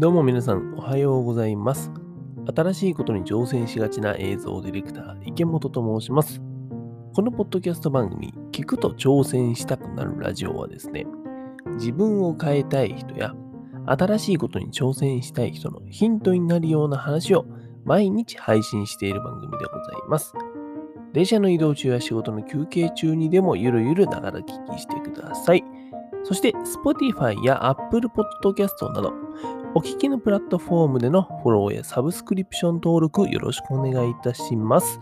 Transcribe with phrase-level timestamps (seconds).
[0.00, 1.92] どうも皆さん、おはようございます。
[2.56, 6.40] 新しいことに挑戦しがちな映像ディレクター、池本と申します。
[7.14, 11.04] このポッドキャスト番組、聞くと挑戦したくなるラジオはですね、
[11.74, 13.34] 自分を変えたい人や、
[13.84, 17.44] 新しいことに挑戦したい人のヒントになるような話を
[17.84, 19.68] 毎日配信している番組でござい
[20.08, 20.32] ます。
[21.12, 25.62] 電車の移動中や仕事の休憩中にでもゆるゆるながら聞きしてください。
[26.24, 29.12] そして、Spotify や Apple Podcast など、
[29.72, 34.98] お聞きのプラットフォームでのフォローやサブスクリプション登録よろしくお願いいたします。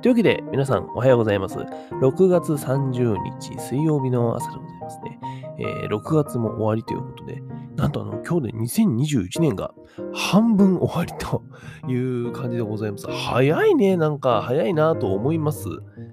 [0.00, 1.58] というわけで、皆さんおはようございます。
[1.58, 5.20] 6月30日水曜日の朝でございますね。
[5.58, 7.42] えー6月も終わりということで、
[7.76, 9.74] なんとあの今日で2021年が
[10.14, 11.42] 半分終わりと
[11.86, 13.06] いう感じでございます。
[13.10, 15.68] 早いね、なんか早いなと思います。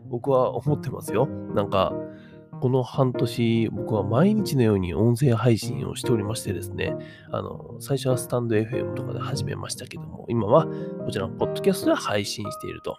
[0.10, 1.28] 僕は思ってますよ。
[1.56, 1.94] なんか、
[2.62, 6.96] この半年、僕は毎日のように音声配信をしておりましてですね、
[7.32, 12.98] あの、最初はスタンド FM とかで始めましたけども、今はこちらのポッドキャストで配信していると。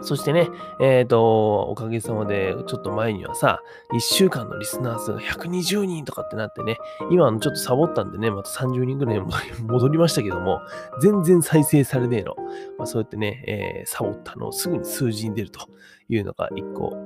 [0.00, 0.48] そしてね、
[0.80, 3.60] えっ、と、おかげさまで、ちょっと前にはさ、
[3.92, 6.78] 1週間のリスナー数が120人とかってなってね、
[7.10, 10.60] 今のちょっとサボったんでね、また30人ぐらい戻りましたけども、
[11.00, 12.36] 全然再生されねえの。
[12.78, 15.68] まあ、そうやってね、えーサボったのをすぐに数字に出ると
[16.08, 16.96] いうのが一個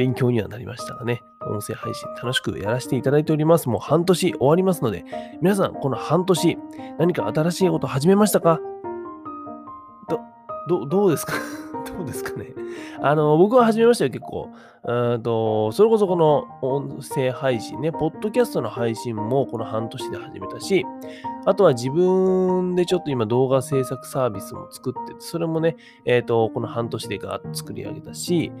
[0.00, 3.68] 勉強にはなりましたがね、音声配信楽しくやらせていただいております。
[3.68, 5.04] もう半年終わりますので、
[5.42, 6.56] 皆さん、この半年、
[6.98, 8.60] 何か新しいこと始めましたか？
[10.68, 11.34] ど、ど、うですか？
[11.98, 12.46] どうですかね？
[13.02, 14.48] あの、僕は始めましたよ、結構。
[14.84, 20.86] うんと、それこそこの音声配信ね、ポッドキャストの配信もこの半年で始めたし、
[21.46, 28.52] あとは自分でちょっと今動画制作サービスも作ってて、それもね、えっ、と、この半年でガーッと作り上げたし、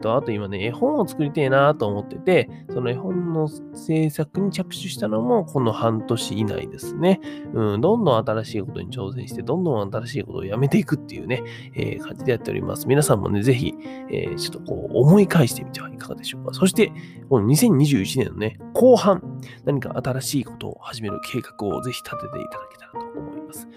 [0.00, 7.20] と、あと今ね、絵本を作りたいなと思ってて、その絵本の制作に着手したのもこの半年以内ですね。
[7.54, 11.42] うん、どんどん新しいことに挑戦して、どんどん新しいことをやめていくっていうね、
[11.74, 12.88] えー感じでやっております。
[12.88, 13.74] 皆さんもね、ぜひ、
[14.10, 16.54] えーちょっとこう思い返してみてはいかがでしょうか。
[16.54, 16.92] そして、
[17.28, 19.22] この2021年のね、後半、
[19.64, 23.68] 何か新しいことを始める計画をぜひ立てていただけたらと思います。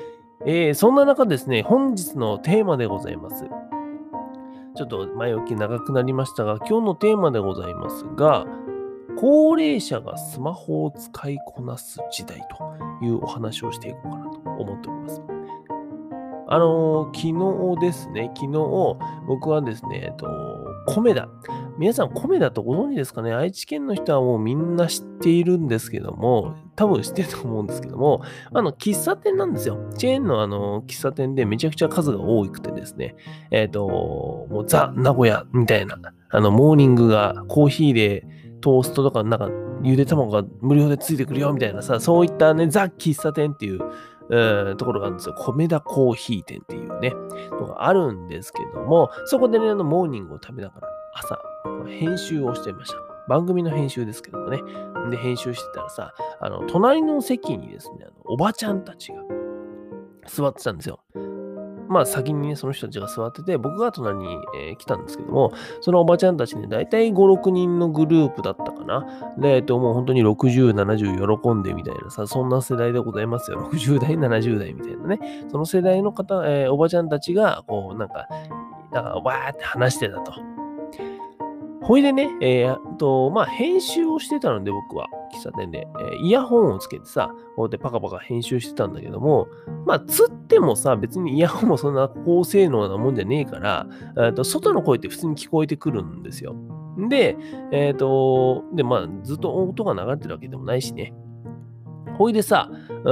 [0.45, 3.45] えーそんな中ですね、本日のテーマでございます。
[4.75, 8.45] ちょっと前置き長くなりましたが、今日のテーマでございますが、
[9.17, 12.41] 高齢者がスマホを使いこなす時代
[12.99, 15.21] というお話をしていこうかなと思っております。
[16.47, 18.97] あのー昨日ですね、昨日、
[19.27, 20.27] 僕はですね、えっと、
[20.87, 21.29] 米田。
[21.79, 23.33] 皆さん、米田とご存知ですかね？
[23.33, 28.21] 愛知県の人はもうみんな知っているんですけども、多分知ってると思うんですけども、
[28.53, 29.79] あの、喫茶店なんですよ。
[29.97, 33.15] チェーンのあの、喫茶店でめちゃくちゃ数が多くてですね、
[33.49, 35.97] えっ、と、もうザ・名古屋みたいな、
[36.29, 38.27] あの、モーニングがコーヒーで
[38.61, 39.49] トーストとか、なんか、
[39.81, 43.79] ゆで卵が無料でついてくるよみたいなさ、そういったね、ザ・喫茶店っていう、
[44.29, 45.35] うんところがあるんですよ。
[45.35, 47.13] 米田コーヒー店っていうね、
[47.51, 51.39] のがあるんですけども、そこでね、あのモーニングを食べながら朝、
[51.87, 52.97] 編集をしてました。
[53.27, 54.61] 番組の編集ですけどもね。
[55.09, 59.21] で、編集してたらさ、あの、隣の席にですね、あのおばちゃんたちが
[60.27, 60.99] 座ってたんですよ。
[61.87, 69.05] まあ先にね、その人たちが座ってて、僕が隣に、えー来たんですけども、そのおばちゃんたちね、だいたい5、6人のグループだったかな。
[69.37, 73.69] で、えっと、もう本当に60、70喜んでみたいなさ、そんな世代でございますよ。
[73.71, 75.45] 60代、70代みたいなね。
[75.51, 78.27] その世代の方、えーおばちゃんたちが、こう、なんか、
[78.91, 80.33] なんか、わーって話してたと。
[81.83, 89.47] ほいでね、えーっと、まあ、編集をしてたので、僕は、喫茶店で、えーイヤホンをつけてさ、こうやってパカパカ編集してたんだけども、
[89.85, 96.55] まあ、つってもさ、別にイヤホンもそんな高性能なもんじゃねえから、えーっと外の声って普通に聞こえてくるんですよ。
[97.09, 97.35] で、
[97.71, 101.13] えーっと、で、まあ、ずっと音が流れてるわけでもないしね。
[102.17, 102.69] ほいでさ、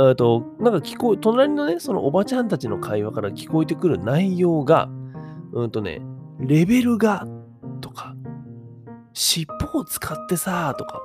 [0.07, 4.89] えっと、なんか聞こえ、隣のね、そのおばちゃんたちの会話から聞こえてくる内容が、
[5.53, 6.01] うんとね、
[6.39, 7.27] レベルが、
[7.81, 8.10] とか、
[9.13, 11.01] 尻尾を使ってさ、とか、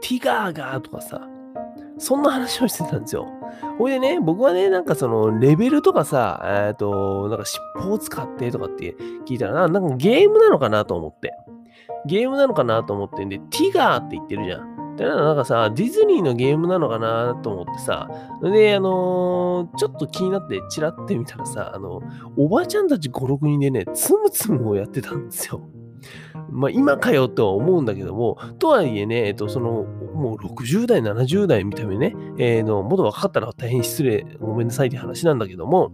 [0.00, 1.20] ティガーが、とかさ、
[1.98, 3.26] そんな話をしてたんですよ。
[3.78, 11.32] ほいでね、僕はね、なんかその、レベルとかさ、えっ、と、なんか尻尾を使ってとかって聞いたらな、なんかゲームなのかなと思って。
[12.06, 14.74] ゲームなのかなと思ってんで、ティガーって言ってるじゃん。
[14.96, 18.08] でなんかさ、ディズニーのゲームなのかなと思ってさ、
[18.42, 22.00] で、あのーちょっと気になってチラってみたらさ、あの、
[22.36, 25.62] おばちゃんたち5、6人でね、つむつむをやってたんですよ。
[26.50, 35.92] まあ、今かよとは思うんだけども、とはいえね、えっと、その、もう60代、70代みたいなね、えーの、もっと若かったら大変失礼、ごめんなさいって話なんだけども、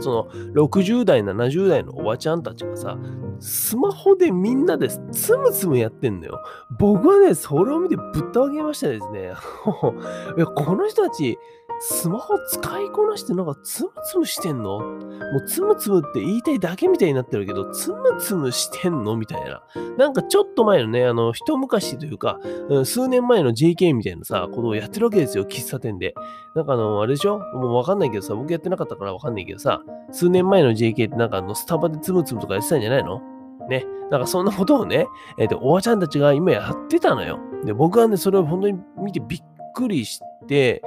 [0.00, 2.98] その60代、70代のおばちゃんたちがさ、
[3.40, 6.42] スマホでみんなでつむつむやってんのよ。
[6.78, 9.32] 僕はね、それを見てぶったわけましたですね。
[10.36, 11.38] いや、この人たち、
[11.80, 14.80] スマホ使いこなしてなんかつむつむしてんの？
[14.80, 19.16] もうつむつむって言いたいだけみたいになってるけど、つむつむしてんの？
[19.16, 19.62] みたいな。
[19.96, 22.38] なんかちょっと前のね、あの、一昔というか、
[22.84, 26.14] 数年前の JK みたいなさ、ことをやってるわけですよ、喫茶店で。
[26.54, 27.38] なんかあの、あれでしょ？
[27.38, 29.80] もうわかんないけどさ、僕やってなかったからわかんないけどさ、
[30.10, 33.20] 数年前の JK ってなんかあの、スタバでつむつむとかやってたんじゃないの？
[33.68, 33.86] ね。
[34.10, 35.06] なんかそんなことをね、
[35.38, 37.38] えっ、ー、と、おばちゃんたちが今やってたのよ。
[37.64, 39.42] で、僕はね、それを本当に見てびっ
[39.74, 40.82] くりして、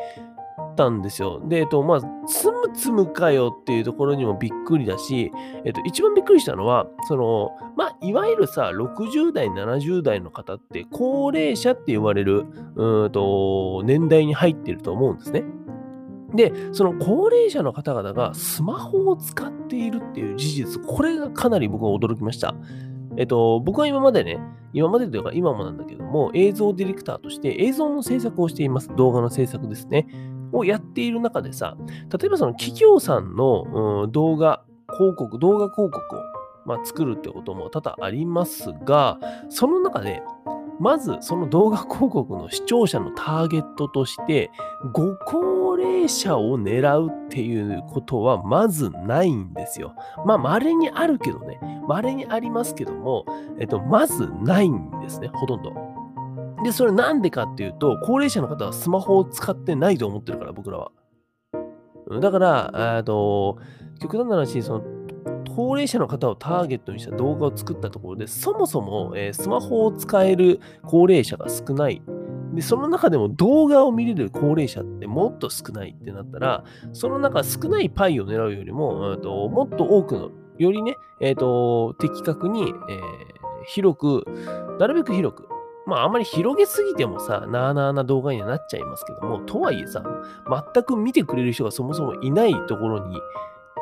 [0.76, 1.42] たんですよ。
[1.48, 5.32] で、えっと、まあ、つむつむかよっていうところにもびっくりだし、
[5.66, 12.46] えっと、一番びっくりしたのは、その、まあ、いわゆるさ、60代、70代の方って、高齢者って言われる、
[12.76, 15.44] うんと、年代に入ってると思うんですね。
[16.34, 22.56] で、その高齢者の方々がスマホを使っているっていう事実、これがかなり僕は驚きました。
[23.18, 24.40] えっと、僕は今までね、
[24.74, 28.90] 今までというか今もなんだけども、映像ディレクターとして映像の制作をしています。
[28.96, 30.08] 動画の制作ですね。
[30.52, 36.20] をやっている中でさ、例えばその企業さんの、うん、動画広告、動画広告を、
[36.66, 39.20] まあ、作るってことも多々ありますが、
[39.50, 40.22] その中で、
[40.80, 44.52] まずその動画広告の視聴者のターゲットとして、
[44.94, 49.96] ご高齢者を狙うっていうことはまずないんですよ。
[50.26, 51.60] まあ、稀にあるけどね。
[51.88, 53.26] 稀にありますけども、
[53.60, 55.91] えっと、まずないんですね、ほとんど。
[56.64, 60.92] で、それなんでかっていうと、高齢者の方はスマホを使ってないと思ってるから、僕らは。
[62.20, 63.58] だから、えと、
[64.00, 64.84] 極端な話、その、
[65.56, 72.02] 高齢者の方をターゲットにした動画を作ったところで、そもそも、えー、スマホを使える高齢者が少ない。
[72.54, 82.70] で、その中でも動画を見れる高齢者ってもっと少ないってなったら、その中少ないパイを狙うよりも、ともっと多くの、よりね、えっ、ー、と、的確に、えー、
[83.68, 84.26] 広く、
[84.80, 85.48] なるべく広く、
[85.86, 90.04] まああんまり広げすぎてもさ、なあなあな動画にはなっちゃいますけども、とはいえさ、
[90.74, 93.18] 全く見てくれる人がそもそもいないところに、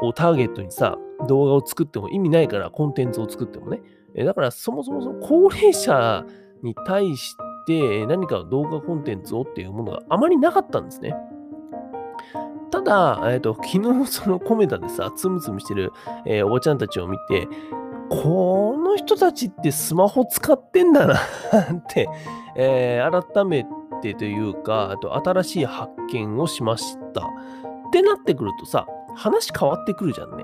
[0.02, 0.98] をターゲットにさ、
[1.28, 3.82] 動画を作っても意味ないから、コンテンツを作ってもね。
[4.16, 6.26] えだからそもそもその高齢者
[6.64, 7.36] に対し
[7.68, 11.14] て何か動画コンテンツをっていうものがあまりなかったんですね。
[12.72, 15.92] ただ、えーと、昨日そのコメダでさ、つむつむしてる、
[16.26, 17.48] えー、おばちゃんたちを見て、
[18.10, 22.10] この人たちってスマホ使ってんだなって、
[22.56, 23.66] えー、改め
[24.02, 27.22] てというか、あと新しい発見をしました。
[27.22, 30.44] ってなってくるとさ、話変わってくるじゃんね。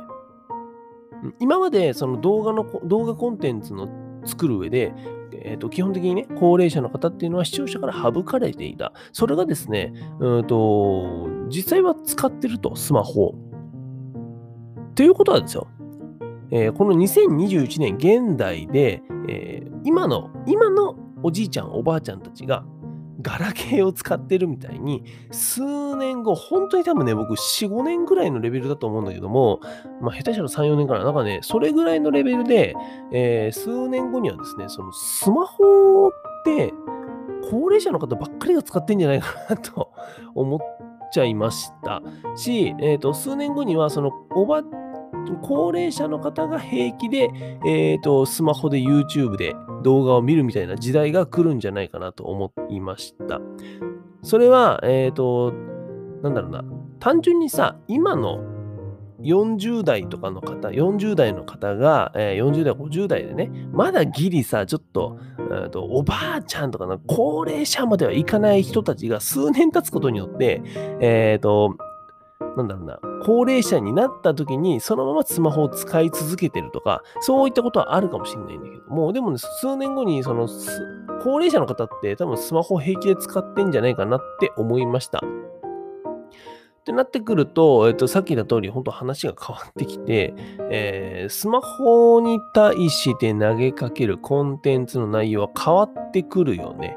[1.39, 3.87] 今までその動画の、動画コンテンツの
[4.25, 4.93] 作る上で、
[5.31, 8.93] えー、と基本的にね、高齢者の方っていうのは視聴者から省かれていた。
[9.11, 13.35] それがですね、うんと実際は使ってると、スマホ。
[14.95, 15.67] ということはですよ、
[16.51, 22.65] えー、この2021年現代で、えー、今の、今のおじいちゃん、おばあちゃんたちが、
[23.21, 29.61] ガラケーを使ってるみたいに、数年後、本当に多分ね、僕、4、5年ぐらいのレベルだと思うんだけども、
[29.99, 32.75] まあ、下手したら3、4年から、なんかね、それぐらいのレベルで、
[33.11, 36.11] えー、数年後にはですね、そのスマホっ
[36.43, 36.71] て、
[37.49, 39.91] 高齢者の方ばっかりが使ってんじゃないかなと
[40.35, 40.59] 思っ
[41.11, 42.01] ちゃいました。
[42.35, 44.63] し、えっ、ー、と、数年後には、その、おば
[45.41, 47.29] 高齢者の方が平気で、
[47.65, 53.39] えーと、スマホで YouTube で動画を見るみたいな時代が来るんじゃないかなと思いました。
[54.23, 55.53] それは、えっ、ー、と、
[56.23, 56.63] なんだろうな、
[56.99, 58.43] 単純にさ、今の
[59.21, 70.61] 40代とかの方、40代の方が、えー、40代、50代でね、まだギリさ、ちょっと、えーと、おばあちゃんとかの高齢者まではいかない人たちが数年経つことによって、
[71.01, 71.75] えっ、ー、と、
[72.57, 80.47] なんだろうな、高齢者になった時にそのままスマホを使い続けてるとか、そういったことはあるかもしれないんだけども、でもね、数年後にその
[81.23, 85.19] 高齢者の方って多分スマホ平気で使ってんじゃないかなって思いました。
[85.19, 90.35] ってなってくると、えっと、さっき言った通り、本当話が変わってきて、
[90.69, 96.95] えー、スマホに対して投げかけるコンテンツの内容は変わってくるよね。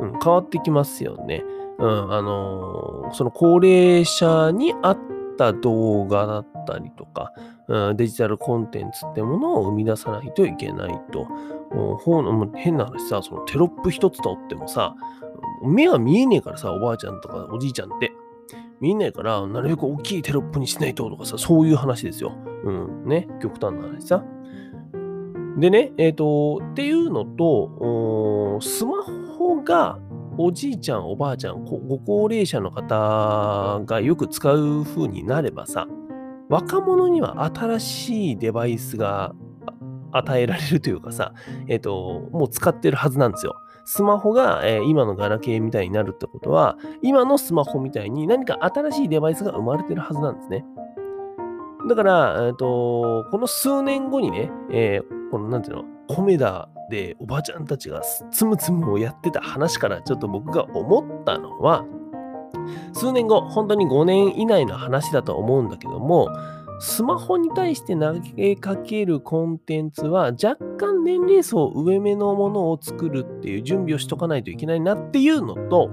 [0.00, 1.44] うん、変わってきますよね。
[1.78, 4.98] うん、あのー、その高齢者に合っ
[5.36, 7.32] た動画だったりとか、
[7.68, 11.26] うん、デジタルコンテンツってものを生み出さないといけないと。
[11.74, 14.94] もう変な話さ、そのテロップ一つとってもさ、
[15.62, 18.12] 目が見えねえからさ、おばあちゃんとかおじいちゃんって。
[18.80, 22.32] 見えないから、なるべく大きいテロップにしないととかさ、そういう話ですよ。
[22.64, 24.22] うん、ね、極端な話さ。
[25.58, 29.98] でね、えっ、ー、と、っていうのと、スマホが
[30.38, 35.86] おじいちゃん、おばあちゃん、ご高齢者の方がよく使う風になればさ、
[36.48, 39.34] 若者には新しいデバイスが
[40.12, 41.32] 与えられるというかさ、
[41.68, 43.56] えっ、ー、と、もう使ってるはずなんですよ。
[43.84, 50.64] スマホが、えー、今のガラケーみたいになるってことは、今のスマホみたいに何か新しいデバイスが生まれてるはずなんですね。
[51.88, 61.84] だから、えーと、この数年後にね、えー、このなんていうの、コメダでおばちゃんたちがつむつむをやってた話からちょっと僕が思ったのは、
[62.92, 66.28] 数年後、本当に5年以内の話だと思うんだけども、
[66.78, 75.90] スマホに対して投げかけるコンテンツは若干年齢層上目のものを作るっていう準備をしとかないといけないなっていうのと、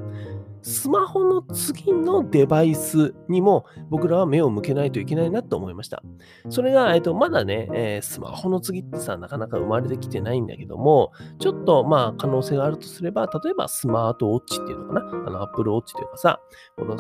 [0.64, 6.02] スマホの次のデバイスにも僕らは目を向けないといけないなと思いました。
[6.50, 15.02] それが、えっと、まだね、えー、スマホの次ってさ、なかなか生まれてきてないんだけども、ちょっとまあ可能性があるとすれば、例えばスマートウォッチっていうのかな？
[15.28, 16.40] あの、アップルウォッチというかさ、
[16.78, 16.96] この、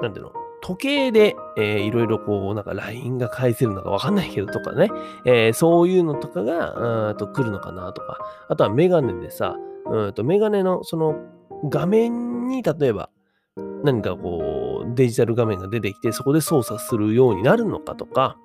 [0.00, 0.32] なんていうの？
[0.62, 4.90] 時計で、えー、いろいろこう、なんか LINE が返せるのかわかんないけどとかね、
[5.24, 11.14] えー、そういうのとかが、うんと来るのかなとか、あとはメガネでさ、うんとメガネのその
[11.68, 13.10] 画面に例えば
[13.84, 18.36] 何かこうデジタル画面が出てきてそこで操作するようになるのかとか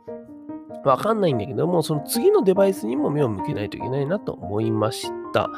[0.84, 5.50] わかんないんだけどもその次のデバイスにも目を向けないといけないなと思いました。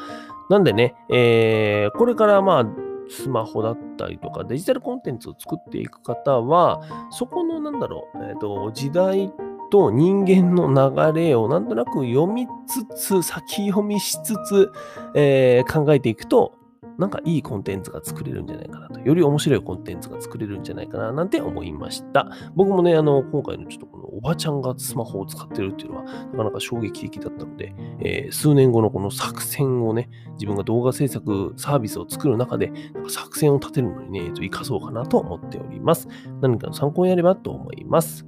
[0.50, 2.66] なんでね、えー、これからまあ
[3.08, 9.32] スマホだったりとかデジタルコンテンツを作っていく方はそこのなんだろう、えーと、時代
[9.70, 10.68] と人間の
[11.12, 14.70] 流れをなんとなく読みつつ先読みしつつ、
[15.14, 16.52] えー、考えていくと
[16.98, 19.00] なんかいいコンテンツが作れるんじゃないかなと。
[19.00, 22.30] より面白いコンテンツが作れるんじゃないかななんて思いました。
[22.54, 36.08] 僕もね、あの、今回のちょっとこのおばちゃんがスマホを使ってるっていうのは、なかなか衝撃的だったので、えー、数年後のこの作戦をね、自分が動画制作サービスを作る中で、なんか作戦を立てるのにね、えっと、活かそうかなと思っております。
[36.40, 38.26] 何かの参考になればと思います。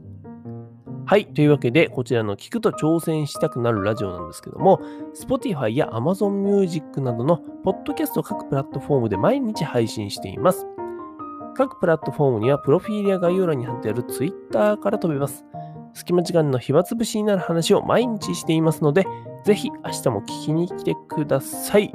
[1.09, 1.27] はい。
[1.27, 4.81] というわけで、こちらの聞くと挑戦したくなるラジオなんですけども、
[5.15, 10.67] Spotify や Amazon Music などのポッドキャスト各プラットフォームで毎日配信しています。
[11.57, 15.45] 各プラットフォームにはプロフィールや概要欄に貼ってある Twitter から飛べます。
[15.95, 19.07] 隙間時間の暇つぶしになる話を毎日していますので、
[19.45, 21.93] ぜひ明日も聞きに来てください。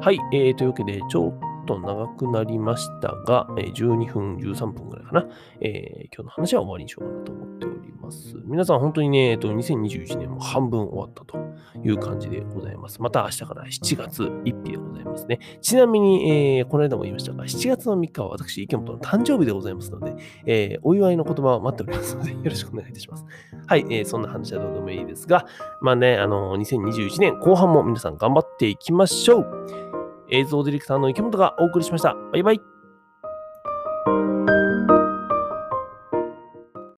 [0.00, 0.20] はい。
[0.32, 5.26] えー、というわけで、ちょっと長くなりましたが、12分、13分ぐらいかな。
[5.60, 7.65] えー、今日の話は終わりにしようかなと思って
[8.06, 8.36] ます。
[8.44, 11.38] 皆さん本当にね、えっと、2021年も半分終わったと
[11.84, 13.02] いう感じでございます。
[13.02, 15.40] また明日から7月1日でございますね。
[15.60, 23.24] ちなみに、えー、この間も言いましたが、7月の3日は私、池本の誕生日でございますので、えー、お祝いの言葉を待っておりますので、 よろしくお願いいたします。
[23.66, 25.46] はい、えー、そんな話はどうでもいいですが、
[25.80, 29.46] まあね、あの、2021年後半も皆さん頑張っていきましょう。
[30.30, 32.16] 映像ディレクターの池本がお送りしました。
[32.32, 32.75] バイバイ。